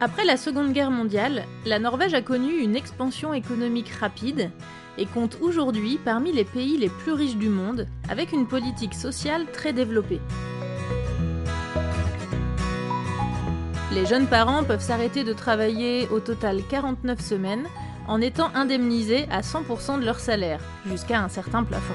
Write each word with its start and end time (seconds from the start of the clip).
Après 0.00 0.24
la 0.24 0.36
Seconde 0.36 0.72
Guerre 0.72 0.92
mondiale, 0.92 1.42
la 1.66 1.80
Norvège 1.80 2.14
a 2.14 2.22
connu 2.22 2.58
une 2.58 2.76
expansion 2.76 3.34
économique 3.34 3.88
rapide 3.88 4.52
et 4.96 5.06
compte 5.06 5.38
aujourd'hui 5.40 5.98
parmi 6.04 6.30
les 6.30 6.44
pays 6.44 6.76
les 6.76 6.88
plus 6.88 7.12
riches 7.12 7.36
du 7.36 7.48
monde, 7.48 7.88
avec 8.08 8.32
une 8.32 8.46
politique 8.46 8.94
sociale 8.94 9.46
très 9.52 9.72
développée. 9.72 10.20
Les 13.92 14.06
jeunes 14.06 14.28
parents 14.28 14.62
peuvent 14.62 14.82
s'arrêter 14.82 15.24
de 15.24 15.32
travailler 15.32 16.06
au 16.10 16.20
total 16.20 16.62
49 16.70 17.20
semaines 17.20 17.66
en 18.06 18.20
étant 18.20 18.54
indemnisés 18.54 19.26
à 19.32 19.40
100% 19.40 19.98
de 19.98 20.04
leur 20.04 20.20
salaire, 20.20 20.60
jusqu'à 20.86 21.20
un 21.20 21.28
certain 21.28 21.64
plafond. 21.64 21.94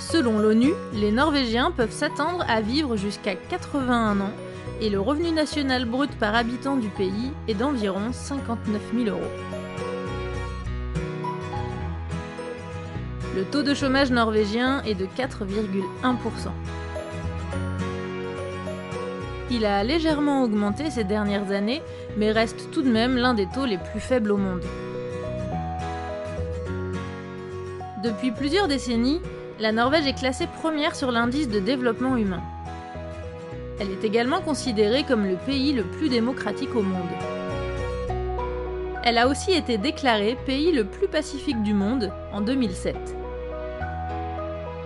Selon 0.00 0.40
l'ONU, 0.40 0.72
les 0.92 1.12
Norvégiens 1.12 1.70
peuvent 1.70 1.92
s'attendre 1.92 2.44
à 2.48 2.60
vivre 2.60 2.96
jusqu'à 2.96 3.36
81 3.36 4.20
ans 4.20 4.32
et 4.80 4.90
le 4.90 5.00
revenu 5.00 5.30
national 5.32 5.84
brut 5.84 6.10
par 6.18 6.34
habitant 6.34 6.76
du 6.76 6.88
pays 6.88 7.32
est 7.48 7.54
d'environ 7.54 8.12
59 8.12 8.82
000 8.94 9.08
euros. 9.08 9.30
Le 13.34 13.44
taux 13.44 13.62
de 13.62 13.74
chômage 13.74 14.10
norvégien 14.10 14.82
est 14.84 14.94
de 14.94 15.06
4,1%. 15.06 16.50
Il 19.50 19.64
a 19.64 19.84
légèrement 19.84 20.42
augmenté 20.42 20.90
ces 20.90 21.04
dernières 21.04 21.52
années, 21.52 21.82
mais 22.16 22.32
reste 22.32 22.70
tout 22.70 22.82
de 22.82 22.90
même 22.90 23.16
l'un 23.16 23.34
des 23.34 23.46
taux 23.46 23.66
les 23.66 23.78
plus 23.78 24.00
faibles 24.00 24.32
au 24.32 24.36
monde. 24.36 24.64
Depuis 28.02 28.32
plusieurs 28.32 28.68
décennies, 28.68 29.20
la 29.60 29.72
Norvège 29.72 30.06
est 30.06 30.18
classée 30.18 30.48
première 30.60 30.94
sur 30.94 31.12
l'indice 31.12 31.48
de 31.48 31.60
développement 31.60 32.16
humain. 32.16 32.42
Elle 33.78 33.90
est 33.90 34.04
également 34.04 34.40
considérée 34.40 35.04
comme 35.04 35.26
le 35.26 35.36
pays 35.36 35.72
le 35.72 35.84
plus 35.84 36.08
démocratique 36.08 36.74
au 36.74 36.82
monde. 36.82 37.02
Elle 39.04 39.18
a 39.18 39.28
aussi 39.28 39.52
été 39.52 39.78
déclarée 39.78 40.36
pays 40.46 40.72
le 40.72 40.84
plus 40.84 41.08
pacifique 41.08 41.62
du 41.62 41.74
monde 41.74 42.12
en 42.32 42.40
2007. 42.40 42.96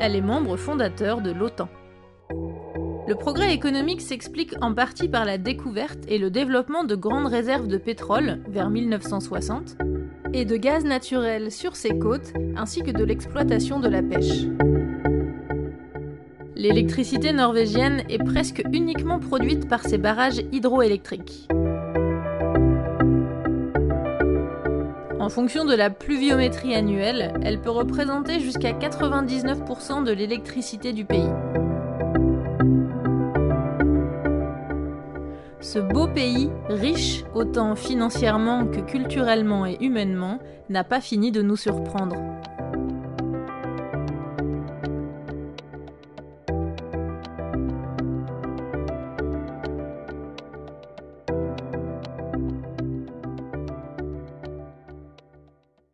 Elle 0.00 0.14
est 0.14 0.20
membre 0.20 0.56
fondateur 0.56 1.20
de 1.20 1.30
l'OTAN. 1.30 1.68
Le 3.06 3.14
progrès 3.14 3.52
économique 3.52 4.00
s'explique 4.00 4.54
en 4.60 4.72
partie 4.72 5.08
par 5.08 5.24
la 5.24 5.36
découverte 5.36 5.98
et 6.08 6.18
le 6.18 6.30
développement 6.30 6.84
de 6.84 6.94
grandes 6.94 7.26
réserves 7.26 7.68
de 7.68 7.76
pétrole 7.76 8.40
vers 8.48 8.70
1960 8.70 9.76
et 10.32 10.44
de 10.44 10.56
gaz 10.56 10.84
naturel 10.84 11.50
sur 11.50 11.76
ses 11.76 11.98
côtes 11.98 12.32
ainsi 12.56 12.82
que 12.82 12.90
de 12.90 13.04
l'exploitation 13.04 13.78
de 13.78 13.88
la 13.88 14.02
pêche. 14.02 14.46
L'électricité 16.64 17.34
norvégienne 17.34 18.04
est 18.08 18.24
presque 18.24 18.62
uniquement 18.72 19.18
produite 19.18 19.68
par 19.68 19.82
ces 19.82 19.98
barrages 19.98 20.40
hydroélectriques. 20.50 21.46
En 25.20 25.28
fonction 25.28 25.66
de 25.66 25.74
la 25.74 25.90
pluviométrie 25.90 26.74
annuelle, 26.74 27.34
elle 27.42 27.60
peut 27.60 27.68
représenter 27.68 28.40
jusqu'à 28.40 28.72
99% 28.72 30.04
de 30.04 30.12
l'électricité 30.12 30.94
du 30.94 31.04
pays. 31.04 31.28
Ce 35.60 35.78
beau 35.78 36.06
pays, 36.06 36.48
riche 36.70 37.24
autant 37.34 37.76
financièrement 37.76 38.64
que 38.64 38.80
culturellement 38.80 39.66
et 39.66 39.76
humainement, 39.82 40.38
n'a 40.70 40.82
pas 40.82 41.02
fini 41.02 41.30
de 41.30 41.42
nous 41.42 41.56
surprendre. 41.56 42.16